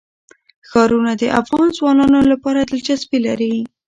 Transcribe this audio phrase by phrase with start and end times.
[0.69, 3.55] ښارونه د افغان ځوانانو لپاره دلچسپي لري.